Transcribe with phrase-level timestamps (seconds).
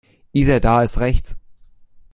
[0.33, 1.37] Isa, das ist rechts.